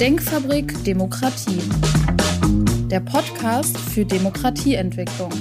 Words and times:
Denkfabrik 0.00 0.84
Demokratie. 0.84 1.62
Der 2.90 3.00
Podcast 3.00 3.78
für 3.78 4.04
Demokratieentwicklung. 4.04 5.32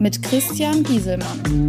Mit 0.00 0.20
Christian 0.24 0.82
Gieselmann. 0.82 1.68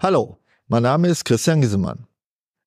Hallo, 0.00 0.36
mein 0.68 0.82
Name 0.82 1.08
ist 1.08 1.24
Christian 1.24 1.62
Gieselmann. 1.62 2.06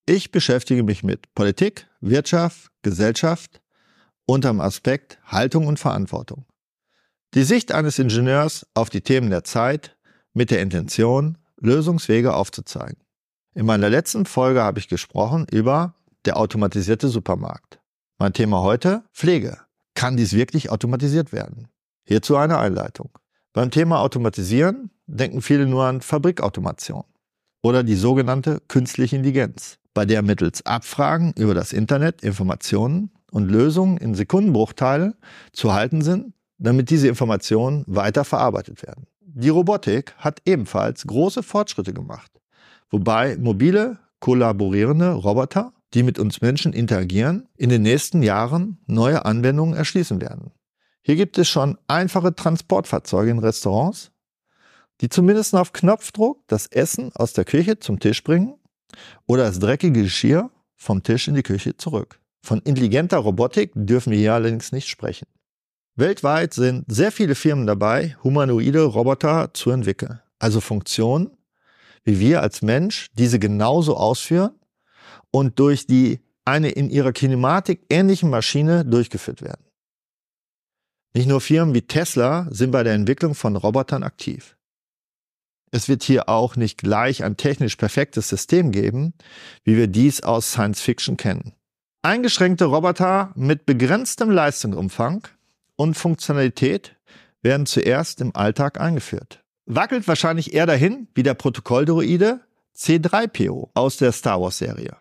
Ich 0.08 0.32
beschäftige 0.32 0.82
mich 0.82 1.04
mit 1.04 1.32
Politik, 1.36 1.86
Wirtschaft, 2.02 2.72
Gesellschaft 2.82 3.62
unter 4.26 4.50
dem 4.50 4.60
Aspekt 4.60 5.20
Haltung 5.24 5.68
und 5.68 5.78
Verantwortung. 5.78 6.46
Die 7.36 7.44
Sicht 7.44 7.72
eines 7.72 8.00
Ingenieurs 8.00 8.66
auf 8.74 8.90
die 8.90 9.02
Themen 9.02 9.30
der 9.30 9.44
Zeit 9.44 9.96
mit 10.34 10.50
der 10.50 10.64
Intention, 10.64 11.38
Lösungswege 11.58 12.34
aufzuzeigen. 12.34 13.05
In 13.58 13.66
meiner 13.66 13.90
letzten 13.90 14.26
Folge 14.26 14.62
habe 14.62 14.80
ich 14.80 14.90
gesprochen 14.90 15.48
über 15.50 15.96
der 16.26 16.36
automatisierte 16.36 17.08
Supermarkt. 17.08 17.80
Mein 18.20 18.34
Thema 18.34 18.62
heute 18.62 19.06
Pflege. 19.14 19.60
Kann 19.94 20.18
dies 20.18 20.34
wirklich 20.34 20.72
automatisiert 20.72 21.32
werden? 21.32 21.70
Hierzu 22.04 22.36
eine 22.36 22.60
Einleitung. 22.60 23.12
Beim 23.54 23.72
Thema 23.72 24.02
Automatisieren 24.02 24.92
denken 25.08 25.42
viele 25.42 25.68
nur 25.68 25.86
an 25.86 26.02
Fabrikautomation 26.02 27.06
oder 27.64 27.84
die 27.84 27.96
sogenannte 27.96 28.62
künstliche 28.68 29.16
Intelligenz, 29.16 29.78
bei 29.94 30.06
der 30.06 30.22
mittels 30.22 30.66
Abfragen 30.66 31.34
über 31.38 31.54
das 31.54 31.72
Internet 31.72 32.24
Informationen 32.24 33.10
und 33.32 33.48
Lösungen 33.48 33.96
in 33.96 34.16
Sekundenbruchteile 34.16 35.16
zu 35.54 35.74
halten 35.74 36.02
sind, 36.02 36.34
damit 36.58 36.90
diese 36.90 37.08
Informationen 37.08 37.86
weiter 37.88 38.26
verarbeitet 38.26 38.84
werden. 38.84 39.08
Die 39.22 39.48
Robotik 39.48 40.14
hat 40.18 40.42
ebenfalls 40.46 41.08
große 41.08 41.42
Fortschritte 41.42 41.94
gemacht, 41.94 42.35
wobei 42.96 43.36
mobile, 43.36 44.00
kollaborierende 44.22 45.12
Roboter, 45.12 45.74
die 45.94 46.02
mit 46.02 46.18
uns 46.18 46.40
Menschen 46.40 46.72
interagieren, 46.72 47.50
in 47.58 47.70
den 47.70 47.82
nächsten 47.82 48.24
Jahren 48.24 48.78
neue 48.88 49.26
Anwendungen 49.26 49.76
erschließen 49.76 50.22
werden. 50.22 50.52
Hier 51.02 51.18
gibt 51.18 51.38
es 51.38 51.50
schon 51.50 51.78
einfache 51.88 52.34
Transportfahrzeuge 52.34 53.32
in 53.32 53.40
Restaurants, 53.40 54.12
die 55.02 55.10
zumindest 55.10 55.54
auf 55.56 55.74
Knopfdruck 55.74 56.48
das 56.48 56.68
Essen 56.68 57.12
aus 57.14 57.34
der 57.34 57.44
Küche 57.44 57.80
zum 57.80 58.00
Tisch 58.00 58.24
bringen 58.24 58.56
oder 59.28 59.44
das 59.44 59.60
dreckige 59.60 60.04
Geschirr 60.04 60.50
vom 60.78 61.04
Tisch 61.04 61.28
in 61.28 61.36
die 61.36 61.44
Küche 61.44 61.76
zurück. 61.76 62.22
Von 62.42 62.60
intelligenter 62.60 63.18
Robotik 63.18 63.72
dürfen 63.76 64.12
wir 64.12 64.20
hier 64.20 64.36
allerdings 64.36 64.72
nicht 64.72 64.88
sprechen. 64.88 65.28
Weltweit 65.98 66.54
sind 66.54 66.86
sehr 66.88 67.12
viele 67.12 67.36
Firmen 67.36 67.68
dabei, 67.68 68.16
humanoide 68.24 68.84
Roboter 68.84 69.54
zu 69.54 69.72
entwickeln. 69.72 70.22
Also 70.40 70.62
Funktionen, 70.62 71.32
wie 72.06 72.20
wir 72.20 72.42
als 72.42 72.62
Mensch 72.62 73.08
diese 73.14 73.40
genauso 73.40 73.98
ausführen 73.98 74.52
und 75.32 75.60
durch 75.60 75.88
die 75.88 76.22
eine 76.46 76.70
in 76.70 76.90
ihrer 76.90 77.12
Kinematik 77.12 77.86
ähnliche 77.90 78.28
Maschine 78.28 78.86
durchgeführt 78.86 79.42
werden. 79.42 79.66
Nicht 81.16 81.28
nur 81.28 81.42
Firmen 81.42 81.74
wie 81.74 81.82
Tesla 81.82 82.48
sind 82.52 82.72
bei 82.72 82.84
der 82.84 82.94
Entwicklung 82.94 83.36
von 83.36 83.56
Robotern 83.56 84.04
aktiv. 84.04 84.56
Es 85.72 85.90
wird 85.90 86.04
hier 86.04 86.30
auch 86.30 86.56
nicht 86.56 86.78
gleich 86.78 87.24
ein 87.24 87.38
technisch 87.38 87.76
perfektes 87.76 88.30
System 88.30 88.72
geben, 88.72 89.14
wie 89.64 89.76
wir 89.76 89.88
dies 89.88 90.22
aus 90.22 90.52
Science 90.52 90.82
Fiction 90.82 91.18
kennen. 91.18 91.54
Eingeschränkte 92.02 92.66
Roboter 92.66 93.32
mit 93.36 93.66
begrenztem 93.66 94.30
Leistungsumfang 94.30 95.28
und 95.76 95.96
Funktionalität 95.96 96.96
werden 97.42 97.66
zuerst 97.66 98.22
im 98.22 98.36
Alltag 98.36 98.80
eingeführt. 98.80 99.45
Wackelt 99.66 100.08
wahrscheinlich 100.08 100.54
eher 100.54 100.68
dahin 100.68 101.08
wie 101.16 101.24
der 101.24 101.34
Protokolldroide 101.34 102.42
C3PO 102.78 103.70
aus 103.74 103.98
der 103.98 104.12
Star 104.12 104.40
Wars 104.40 104.60
Serie. 104.60 104.98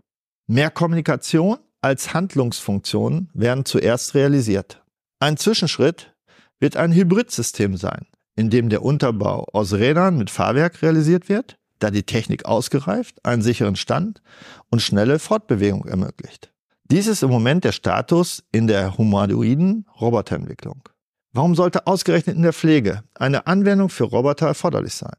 Mehr 0.46 0.70
Kommunikation 0.70 1.58
als 1.82 2.14
Handlungsfunktionen 2.14 3.28
werden 3.34 3.66
zuerst 3.66 4.14
realisiert. 4.14 4.82
Ein 5.20 5.36
Zwischenschritt 5.36 6.14
wird 6.60 6.78
ein 6.78 6.92
Hybridsystem 6.92 7.76
sein, 7.76 8.06
in 8.36 8.48
dem 8.48 8.70
der 8.70 8.82
Unterbau 8.82 9.46
aus 9.52 9.74
Rädern 9.74 10.16
mit 10.16 10.30
Fahrwerk 10.30 10.80
realisiert 10.80 11.28
wird, 11.28 11.58
da 11.78 11.90
die 11.90 12.04
Technik 12.04 12.46
ausgereift, 12.46 13.22
einen 13.24 13.42
sicheren 13.42 13.76
Stand 13.76 14.22
und 14.70 14.80
schnelle 14.80 15.18
Fortbewegung 15.18 15.84
ermöglicht. 15.84 16.52
Dies 16.84 17.06
ist 17.06 17.22
im 17.22 17.30
Moment 17.30 17.64
der 17.64 17.72
Status 17.72 18.44
in 18.50 18.66
der 18.66 18.96
humanoiden 18.96 19.86
Roboterentwicklung. 20.00 20.88
Warum 21.34 21.54
sollte 21.54 21.86
ausgerechnet 21.86 22.36
in 22.36 22.42
der 22.42 22.52
Pflege 22.52 23.02
eine 23.14 23.46
Anwendung 23.46 23.90
für 23.90 24.04
Roboter 24.04 24.46
erforderlich 24.46 24.94
sein? 24.94 25.16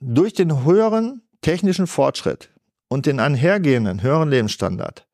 Durch 0.00 0.34
den 0.34 0.64
höheren 0.64 1.22
technischen 1.40 1.86
Fortschritt 1.86 2.50
und 2.88 3.06
den 3.06 3.20
einhergehenden 3.20 4.02
höheren 4.02 4.28
Lebensstandard 4.28 5.06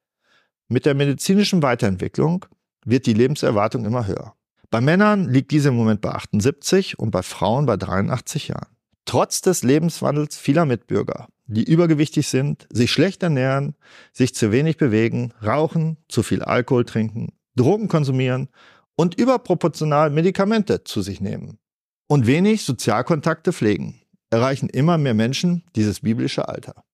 mit 0.66 0.86
der 0.86 0.94
medizinischen 0.94 1.62
Weiterentwicklung 1.62 2.46
wird 2.84 3.06
die 3.06 3.12
Lebenserwartung 3.12 3.84
immer 3.84 4.06
höher. 4.06 4.34
Bei 4.70 4.80
Männern 4.80 5.28
liegt 5.28 5.50
diese 5.50 5.68
im 5.68 5.76
Moment 5.76 6.00
bei 6.00 6.10
78 6.10 6.98
und 6.98 7.10
bei 7.10 7.22
Frauen 7.22 7.66
bei 7.66 7.76
83 7.76 8.48
Jahren. 8.48 8.74
Trotz 9.04 9.42
des 9.42 9.62
Lebenswandels 9.62 10.36
vieler 10.36 10.64
Mitbürger 10.64 11.28
die 11.46 11.64
übergewichtig 11.64 12.28
sind, 12.28 12.66
sich 12.70 12.90
schlecht 12.90 13.22
ernähren, 13.22 13.74
sich 14.12 14.34
zu 14.34 14.50
wenig 14.50 14.76
bewegen, 14.76 15.32
rauchen, 15.44 15.98
zu 16.08 16.22
viel 16.22 16.42
Alkohol 16.42 16.84
trinken, 16.84 17.32
Drogen 17.56 17.88
konsumieren 17.88 18.48
und 18.96 19.18
überproportional 19.18 20.10
Medikamente 20.10 20.84
zu 20.84 21.02
sich 21.02 21.20
nehmen 21.20 21.58
und 22.06 22.26
wenig 22.26 22.64
Sozialkontakte 22.64 23.52
pflegen, 23.52 24.00
erreichen 24.30 24.68
immer 24.68 24.98
mehr 24.98 25.14
Menschen 25.14 25.64
dieses 25.76 26.00
biblische 26.00 26.48
Alter. 26.48 26.84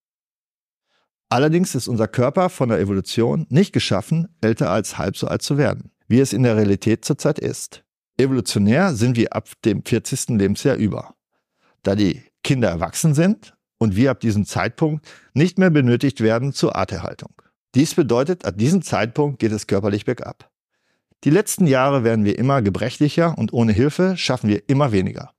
Allerdings 1.29 1.75
ist 1.75 1.87
unser 1.87 2.09
Körper 2.09 2.49
von 2.49 2.71
der 2.71 2.81
Evolution 2.81 3.47
nicht 3.51 3.73
geschaffen, 3.73 4.29
älter 4.41 4.71
als 4.71 4.99
halb 4.99 5.17
so 5.17 5.29
alt 5.29 5.43
zu 5.43 5.57
werden, 5.59 5.93
wie 6.09 6.21
es 6.21 6.33
in 6.33 6.43
der 6.43 6.57
Realität 6.57 7.05
zurzeit 7.05 7.39
ist. 7.39 7.85
Evolutionär 8.19 8.95
sind 8.95 9.17
wir 9.17 9.33
ab 9.33 9.49
dem 9.65 9.85
40. 9.85 10.31
Lebensjahr 10.31 10.77
über. 10.77 11.15
Da 11.83 11.95
die 11.95 12.23
Kinder 12.43 12.69
erwachsen 12.69 13.15
sind 13.15 13.55
und 13.79 13.97
wir 13.97 14.11
ab 14.11 14.21
diesem 14.21 14.45
Zeitpunkt 14.45 15.07
nicht 15.33 15.59
mehr 15.59 15.71
benötigt 15.71 16.21
werden 16.21 16.53
zur 16.53 16.77
Arterhaltung. 16.77 17.33
Dies 17.75 17.95
bedeutet, 17.95 18.45
ab 18.45 18.59
diesem 18.59 18.83
Zeitpunkt 18.83 19.39
geht 19.39 19.53
es 19.53 19.69
körperlich 19.69 20.05
bergab. 20.05 20.50
Die 21.25 21.31
letzten 21.31 21.67
Jahre 21.67 22.05
werden 22.05 22.25
wir 22.25 22.39
immer 22.39 22.63
gebrechlicher 22.63 23.37
und 23.37 23.53
ohne 23.53 23.73
Hilfe 23.73 24.17
schaffen 24.17 24.49
wir 24.49 24.69
immer 24.69 24.93
weniger. 24.93 25.33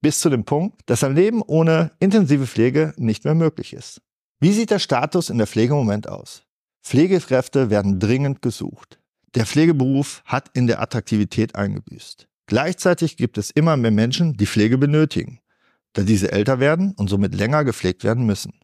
Bis 0.00 0.20
zu 0.20 0.30
dem 0.30 0.44
Punkt, 0.44 0.80
dass 0.86 1.02
ein 1.02 1.16
Leben 1.16 1.42
ohne 1.42 1.90
intensive 1.98 2.46
Pflege 2.46 2.92
nicht 2.96 3.24
mehr 3.24 3.34
möglich 3.34 3.72
ist. 3.72 4.00
Wie 4.38 4.52
sieht 4.52 4.70
der 4.70 4.78
Status 4.78 5.30
in 5.30 5.38
der 5.38 5.46
Pflege 5.46 5.72
im 5.72 5.78
Moment 5.78 6.08
aus? 6.08 6.42
Pflegekräfte 6.84 7.70
werden 7.70 7.98
dringend 7.98 8.42
gesucht. 8.42 9.00
Der 9.34 9.46
Pflegeberuf 9.46 10.22
hat 10.24 10.50
in 10.54 10.66
der 10.66 10.80
Attraktivität 10.80 11.56
eingebüßt. 11.56 12.28
Gleichzeitig 12.46 13.16
gibt 13.16 13.38
es 13.38 13.50
immer 13.50 13.76
mehr 13.76 13.90
Menschen, 13.90 14.36
die 14.36 14.46
Pflege 14.46 14.78
benötigen 14.78 15.40
da 15.96 16.02
diese 16.02 16.30
älter 16.30 16.60
werden 16.60 16.92
und 16.96 17.08
somit 17.08 17.34
länger 17.34 17.64
gepflegt 17.64 18.04
werden 18.04 18.26
müssen. 18.26 18.60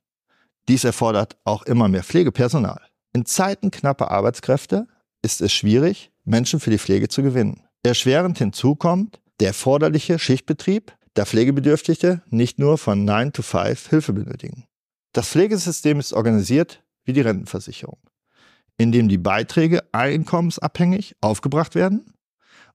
Dies 0.69 0.85
erfordert 0.85 1.39
auch 1.45 1.63
immer 1.63 1.89
mehr 1.89 2.05
Pflegepersonal. 2.05 2.81
In 3.15 3.25
Zeiten 3.25 3.71
knapper 3.71 4.11
Arbeitskräfte 4.11 4.87
ist 5.23 5.41
es 5.41 5.53
schwierig, 5.53 6.12
Menschen 6.25 6.61
für 6.61 6.71
die 6.71 6.79
Pflege 6.79 7.09
zu 7.09 7.23
gewinnen. 7.23 7.63
Erschwerend 7.83 8.39
hinzu 8.39 8.77
kommt 8.77 9.21
der 9.41 9.49
erforderliche 9.49 10.19
Schichtbetrieb, 10.19 10.93
da 11.15 11.25
Pflegebedürftige 11.25 12.23
nicht 12.31 12.59
nur 12.59 12.79
von 12.79 13.05
9 13.05 13.33
to 13.33 13.43
5 13.43 13.89
Hilfe 13.89 14.13
benötigen. 14.13 14.65
Das 15.13 15.29
Pflegesystem 15.29 15.99
ist 15.99 16.13
organisiert 16.13 16.83
wie 17.05 17.13
die 17.13 17.21
Rentenversicherung, 17.21 17.99
in 18.79 18.93
dem 18.93 19.09
die 19.09 19.19
Beiträge 19.19 19.83
einkommensabhängig 19.93 21.17
aufgebracht 21.21 21.75
werden 21.75 22.15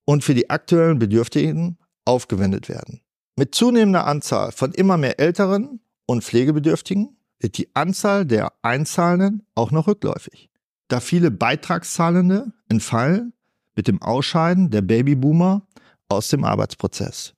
und 0.05 0.23
für 0.23 0.35
die 0.35 0.49
aktuellen 0.49 0.99
Bedürftigen 0.99 1.79
aufgewendet 2.05 2.69
werden. 2.69 3.01
Mit 3.35 3.55
zunehmender 3.55 4.05
Anzahl 4.05 4.51
von 4.51 4.71
immer 4.71 4.97
mehr 4.97 5.19
Älteren 5.19 5.79
und 6.05 6.23
Pflegebedürftigen 6.23 7.17
wird 7.39 7.57
die 7.57 7.73
Anzahl 7.75 8.25
der 8.25 8.51
Einzahlenden 8.61 9.45
auch 9.55 9.71
noch 9.71 9.87
rückläufig. 9.87 10.49
Da 10.87 10.99
viele 10.99 11.31
Beitragszahlende 11.31 12.51
entfallen 12.69 13.33
mit 13.77 13.87
dem 13.87 14.01
Ausscheiden 14.01 14.69
der 14.69 14.81
Babyboomer 14.81 15.61
aus 16.09 16.27
dem 16.27 16.43
Arbeitsprozess. 16.43 17.33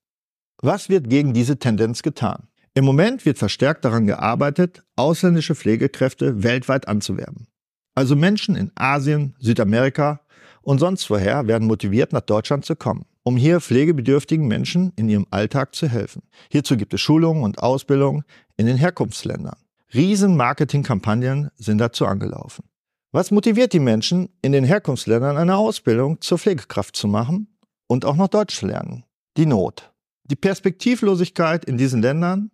Was 0.63 0.89
wird 0.89 1.07
gegen 1.07 1.33
diese 1.33 1.59
Tendenz 1.59 2.01
getan? 2.01 2.47
Im 2.73 2.85
Moment 2.85 3.25
wird 3.25 3.37
verstärkt 3.37 3.85
daran 3.85 4.07
gearbeitet, 4.07 4.83
ausländische 4.95 5.53
Pflegekräfte 5.53 6.41
weltweit 6.41 6.87
anzuwerben. 6.87 7.45
Also 7.93 8.15
Menschen 8.15 8.55
in 8.55 8.71
Asien, 8.73 9.35
Südamerika 9.39 10.21
und 10.63 10.79
sonst 10.79 11.07
woher 11.11 11.45
werden 11.47 11.67
motiviert, 11.67 12.13
nach 12.13 12.21
Deutschland 12.21 12.65
zu 12.65 12.75
kommen 12.75 13.05
um 13.23 13.37
hier 13.37 13.59
pflegebedürftigen 13.59 14.47
Menschen 14.47 14.91
in 14.95 15.09
ihrem 15.09 15.27
Alltag 15.29 15.75
zu 15.75 15.87
helfen. 15.87 16.23
Hierzu 16.51 16.77
gibt 16.77 16.93
es 16.93 17.01
Schulungen 17.01 17.43
und 17.43 17.59
Ausbildung 17.59 18.23
in 18.57 18.65
den 18.65 18.77
Herkunftsländern. 18.77 19.57
Riesen 19.93 20.35
Marketingkampagnen 20.37 21.51
sind 21.55 21.79
dazu 21.79 22.05
angelaufen. 22.05 22.63
Was 23.11 23.31
motiviert 23.31 23.73
die 23.73 23.79
Menschen, 23.79 24.29
in 24.43 24.51
den 24.51 24.63
Herkunftsländern 24.63 25.35
eine 25.35 25.55
Ausbildung 25.55 26.21
zur 26.21 26.37
Pflegekraft 26.37 26.95
zu 26.95 27.07
machen 27.07 27.47
und 27.87 28.05
auch 28.05 28.15
noch 28.15 28.27
Deutsch 28.27 28.59
zu 28.59 28.67
lernen? 28.67 29.03
Die 29.35 29.47
Not. 29.47 29.91
Die 30.25 30.35
Perspektivlosigkeit 30.35 31.65
in 31.65 31.75
diesen 31.75 32.03
Ländern 32.03 32.51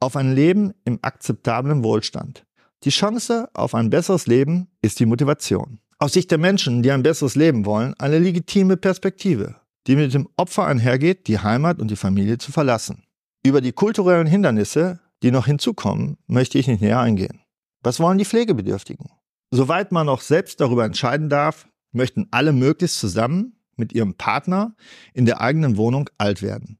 auf 0.00 0.16
ein 0.16 0.34
Leben 0.34 0.72
im 0.84 0.98
akzeptablen 1.02 1.84
Wohlstand. 1.84 2.44
Die 2.82 2.90
Chance 2.90 3.48
auf 3.54 3.76
ein 3.76 3.90
besseres 3.90 4.26
Leben 4.26 4.66
ist 4.82 4.98
die 4.98 5.06
Motivation. 5.06 5.78
Aus 6.00 6.14
Sicht 6.14 6.32
der 6.32 6.38
Menschen, 6.38 6.82
die 6.82 6.90
ein 6.90 7.04
besseres 7.04 7.36
Leben 7.36 7.64
wollen, 7.64 7.94
eine 8.00 8.18
legitime 8.18 8.76
Perspektive, 8.76 9.54
die 9.86 9.94
mit 9.94 10.12
dem 10.14 10.28
Opfer 10.36 10.66
einhergeht, 10.66 11.28
die 11.28 11.38
Heimat 11.38 11.78
und 11.78 11.92
die 11.92 11.96
Familie 11.96 12.38
zu 12.38 12.50
verlassen. 12.50 13.04
Über 13.46 13.60
die 13.60 13.70
kulturellen 13.70 14.26
Hindernisse, 14.26 14.98
die 15.22 15.30
noch 15.30 15.46
hinzukommen, 15.46 16.16
möchte 16.26 16.58
ich 16.58 16.66
nicht 16.66 16.80
näher 16.80 16.98
eingehen. 16.98 17.42
Was 17.84 18.00
wollen 18.00 18.18
die 18.18 18.24
Pflegebedürftigen? 18.24 19.10
Soweit 19.54 19.92
man 19.92 20.06
noch 20.06 20.22
selbst 20.22 20.62
darüber 20.62 20.86
entscheiden 20.86 21.28
darf, 21.28 21.68
möchten 21.92 22.26
alle 22.30 22.54
möglichst 22.54 22.98
zusammen 22.98 23.58
mit 23.76 23.92
ihrem 23.92 24.14
Partner 24.14 24.74
in 25.12 25.26
der 25.26 25.42
eigenen 25.42 25.76
Wohnung 25.76 26.08
alt 26.16 26.40
werden. 26.40 26.78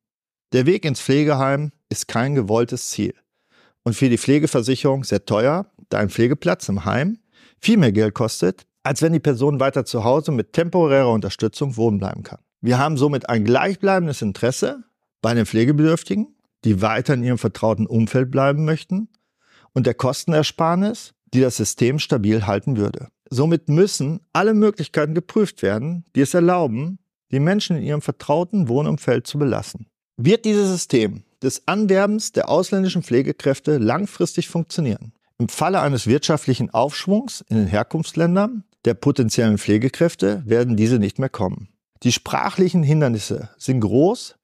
Der 0.53 0.65
Weg 0.65 0.87
ins 0.87 1.03
Pflegeheim 1.03 1.73
ist 1.91 2.09
kein 2.09 2.35
gewolltes 2.35 2.89
Ziel 2.89 3.15
und 3.83 3.93
für 3.95 4.09
die 4.09 4.17
Pflegeversicherung 4.17 5.05
sehr 5.05 5.27
teuer, 5.27 5.67
da 5.91 5.99
ein 5.99 6.09
Pflegeplatz 6.09 6.67
im 6.71 6.87
Heim 6.87 7.19
viel 7.61 7.77
mehr 7.77 7.93
Geld 7.93 8.15
kostet, 8.15 8.67
als 8.85 9.03
wenn 9.03 9.13
die 9.13 9.21
Person 9.21 9.61
weiter 9.61 9.85
zu 9.85 10.05
Hause 10.05 10.33
mit 10.33 10.55
temporärer 10.55 11.13
Unterstützung 11.13 11.77
wohnen 11.77 11.99
bleiben 11.99 12.23
kann. 12.23 12.41
Wir 12.63 12.79
haben 12.79 12.97
somit 12.97 13.29
ein 13.29 13.45
gleichbleibendes 13.45 14.23
Interesse 14.23 14.83
bei 15.21 15.35
den 15.35 15.45
Pflegebedürftigen, 15.45 16.35
die 16.65 16.81
weiter 16.81 17.13
in 17.13 17.23
ihrem 17.23 17.39
vertrauten 17.39 17.87
Umfeld 17.87 18.31
bleiben 18.31 18.65
möchten, 18.65 19.11
und 19.75 19.87
der 19.87 19.95
Kostenersparnis, 19.95 21.13
die 21.35 21.41
das 21.41 21.57
System 21.57 21.99
stabil 21.99 22.47
halten 22.47 22.77
würde. 22.77 23.09
Somit 23.31 23.69
müssen 23.69 24.21
alle 24.33 24.55
Möglichkeiten 24.55 25.15
geprüft 25.15 25.63
werden, 25.63 26.05
die 26.15 26.21
es 26.21 26.35
erlauben, 26.35 26.99
die 27.31 27.41
Menschen 27.41 27.77
in 27.77 27.83
ihrem 27.83 28.03
vertrauten 28.03 28.69
Wohnumfeld 28.69 29.27
zu 29.27 29.39
belassen. 29.39 29.87
Wird 30.17 30.45
dieses 30.45 30.69
System 30.69 31.23
des 31.43 31.67
Anwerbens 31.67 32.33
der 32.33 32.49
ausländischen 32.49 33.03
Pflegekräfte 33.03 33.79
langfristig 33.79 34.49
funktionieren? 34.49 35.13
Im 35.39 35.49
Falle 35.49 35.81
eines 35.81 36.07
wirtschaftlichen 36.07 36.71
Aufschwungs 36.71 37.43
in 37.49 37.57
den 37.57 37.67
Herkunftsländern 37.67 38.65
der 38.85 38.95
potenziellen 38.95 39.59
Pflegekräfte 39.59 40.43
werden 40.45 40.77
diese 40.77 40.99
nicht 40.99 41.19
mehr 41.19 41.29
kommen. 41.29 41.69
Die 42.03 42.13
sprachlichen 42.13 42.83
Hindernisse 42.83 43.51
sind 43.57 43.81
groß, 43.81 44.37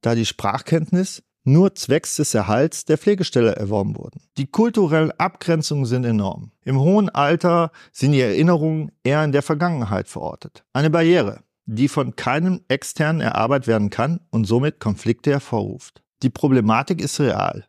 da 0.00 0.14
die 0.14 0.26
Sprachkenntnis 0.26 1.22
nur 1.44 1.74
zwecks 1.74 2.16
des 2.16 2.34
Erhalts 2.34 2.84
der 2.84 2.98
Pflegestelle 2.98 3.56
erworben 3.56 3.96
wurden. 3.96 4.22
Die 4.38 4.46
kulturellen 4.46 5.12
Abgrenzungen 5.12 5.86
sind 5.86 6.04
enorm. 6.04 6.52
Im 6.64 6.78
hohen 6.78 7.08
Alter 7.08 7.72
sind 7.92 8.12
die 8.12 8.20
Erinnerungen 8.20 8.92
eher 9.02 9.24
in 9.24 9.32
der 9.32 9.42
Vergangenheit 9.42 10.08
verortet. 10.08 10.64
Eine 10.72 10.90
Barriere, 10.90 11.40
die 11.66 11.88
von 11.88 12.16
keinem 12.16 12.60
externen 12.68 13.20
erarbeitet 13.20 13.66
werden 13.66 13.90
kann 13.90 14.20
und 14.30 14.44
somit 14.44 14.80
Konflikte 14.80 15.30
hervorruft. 15.30 16.02
Die 16.22 16.30
Problematik 16.30 17.00
ist 17.00 17.20
real. 17.20 17.66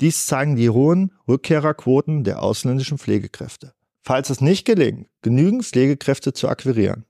Dies 0.00 0.26
zeigen 0.26 0.56
die 0.56 0.70
hohen 0.70 1.12
Rückkehrerquoten 1.26 2.24
der 2.24 2.42
ausländischen 2.42 2.98
Pflegekräfte. 2.98 3.72
Falls 4.02 4.30
es 4.30 4.40
nicht 4.40 4.64
gelingt, 4.64 5.08
genügend 5.22 5.64
Pflegekräfte 5.64 6.32
zu 6.32 6.48
akquirieren, 6.48 7.06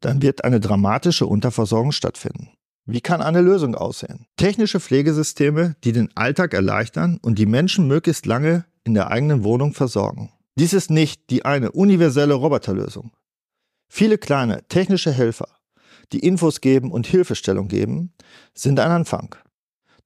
dann 0.00 0.22
wird 0.22 0.44
eine 0.44 0.60
dramatische 0.60 1.26
Unterversorgung 1.26 1.92
stattfinden. 1.92 2.50
Wie 2.84 3.00
kann 3.00 3.22
eine 3.22 3.40
Lösung 3.40 3.76
aussehen? 3.76 4.26
Technische 4.36 4.80
Pflegesysteme, 4.80 5.76
die 5.84 5.92
den 5.92 6.10
Alltag 6.16 6.52
erleichtern 6.52 7.18
und 7.22 7.38
die 7.38 7.46
Menschen 7.46 7.86
möglichst 7.86 8.26
lange 8.26 8.64
in 8.82 8.94
der 8.94 9.10
eigenen 9.10 9.44
Wohnung 9.44 9.72
versorgen. 9.72 10.32
Dies 10.58 10.72
ist 10.72 10.90
nicht 10.90 11.30
die 11.30 11.44
eine 11.44 11.70
universelle 11.70 12.34
Roboterlösung. 12.34 13.12
Viele 13.88 14.18
kleine 14.18 14.66
technische 14.68 15.12
Helfer, 15.12 15.48
die 16.12 16.20
Infos 16.20 16.60
geben 16.60 16.90
und 16.90 17.06
Hilfestellung 17.06 17.68
geben, 17.68 18.12
sind 18.54 18.80
ein 18.80 18.90
Anfang. 18.90 19.34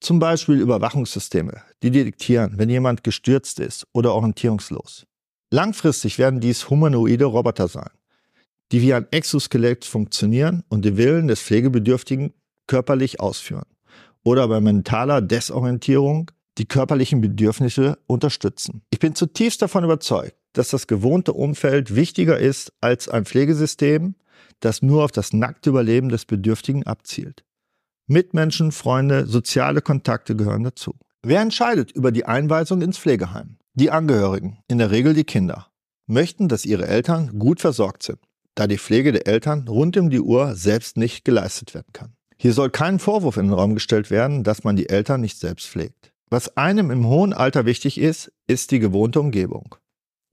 Zum 0.00 0.18
Beispiel 0.18 0.60
Überwachungssysteme, 0.60 1.62
die 1.82 1.90
detektieren, 1.90 2.58
wenn 2.58 2.68
jemand 2.68 3.02
gestürzt 3.02 3.58
ist 3.58 3.86
oder 3.92 4.12
orientierungslos. 4.12 5.06
Langfristig 5.50 6.18
werden 6.18 6.40
dies 6.40 6.68
humanoide 6.68 7.24
Roboter 7.24 7.68
sein, 7.68 7.90
die 8.72 8.82
wie 8.82 8.92
ein 8.92 9.06
Exoskelett 9.10 9.84
funktionieren 9.84 10.62
und 10.68 10.84
den 10.84 10.98
Willen 10.98 11.28
des 11.28 11.40
Pflegebedürftigen 11.40 12.34
körperlich 12.66 13.20
ausführen 13.20 13.66
oder 14.22 14.48
bei 14.48 14.60
mentaler 14.60 15.20
Desorientierung 15.20 16.30
die 16.58 16.66
körperlichen 16.66 17.20
Bedürfnisse 17.20 17.98
unterstützen. 18.06 18.82
Ich 18.90 18.98
bin 18.98 19.14
zutiefst 19.14 19.62
davon 19.62 19.84
überzeugt, 19.84 20.36
dass 20.52 20.70
das 20.70 20.86
gewohnte 20.86 21.32
Umfeld 21.32 21.94
wichtiger 21.94 22.38
ist 22.38 22.72
als 22.80 23.08
ein 23.08 23.24
Pflegesystem, 23.24 24.14
das 24.60 24.82
nur 24.82 25.04
auf 25.04 25.12
das 25.12 25.32
nackte 25.32 25.70
Überleben 25.70 26.08
des 26.08 26.24
Bedürftigen 26.24 26.84
abzielt. 26.84 27.44
Mitmenschen, 28.08 28.72
Freunde, 28.72 29.26
soziale 29.26 29.82
Kontakte 29.82 30.34
gehören 30.34 30.64
dazu. 30.64 30.94
Wer 31.22 31.40
entscheidet 31.40 31.92
über 31.92 32.12
die 32.12 32.24
Einweisung 32.24 32.80
ins 32.80 32.98
Pflegeheim? 32.98 33.58
Die 33.74 33.90
Angehörigen, 33.90 34.58
in 34.68 34.78
der 34.78 34.90
Regel 34.90 35.12
die 35.12 35.24
Kinder, 35.24 35.68
möchten, 36.06 36.48
dass 36.48 36.64
ihre 36.64 36.86
Eltern 36.86 37.38
gut 37.38 37.60
versorgt 37.60 38.02
sind, 38.04 38.20
da 38.54 38.66
die 38.66 38.78
Pflege 38.78 39.12
der 39.12 39.26
Eltern 39.26 39.68
rund 39.68 39.96
um 39.96 40.08
die 40.08 40.20
Uhr 40.20 40.54
selbst 40.54 40.96
nicht 40.96 41.24
geleistet 41.24 41.74
werden 41.74 41.92
kann. 41.92 42.15
Hier 42.36 42.52
soll 42.52 42.70
kein 42.70 42.98
Vorwurf 42.98 43.36
in 43.36 43.46
den 43.46 43.54
Raum 43.54 43.74
gestellt 43.74 44.10
werden, 44.10 44.44
dass 44.44 44.64
man 44.64 44.76
die 44.76 44.88
Eltern 44.88 45.20
nicht 45.20 45.38
selbst 45.38 45.68
pflegt. 45.68 46.12
Was 46.28 46.56
einem 46.56 46.90
im 46.90 47.06
hohen 47.06 47.32
Alter 47.32 47.66
wichtig 47.66 47.98
ist, 47.98 48.32
ist 48.46 48.70
die 48.70 48.78
gewohnte 48.78 49.20
Umgebung. 49.20 49.76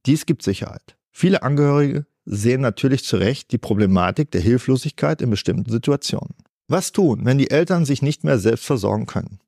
Dies 0.05 0.25
gibt 0.25 0.44
Sicherheit. 0.44 0.97
Viele 1.11 1.44
Angehörige 1.44 2.05
sehen 2.25 2.61
natürlich 2.61 3.03
zu 3.03 3.17
Recht 3.17 3.51
die 3.51 3.57
Problematik 3.57 4.31
der 4.31 4.41
Hilflosigkeit 4.41 5.21
in 5.21 5.29
bestimmten 5.29 5.71
Situationen. 5.71 6.35
Was 6.67 6.91
tun, 6.91 7.25
wenn 7.25 7.38
die 7.38 7.51
Eltern 7.51 7.85
sich 7.85 8.01
nicht 8.01 8.23
mehr 8.23 8.39
selbst 8.39 8.65
versorgen 8.65 9.06
können? 9.06 9.39